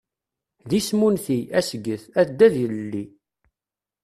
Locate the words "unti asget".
1.07-2.03